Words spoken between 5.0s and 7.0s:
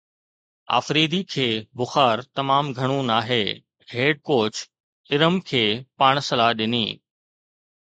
ارم کي پاڻ صلاح ڏني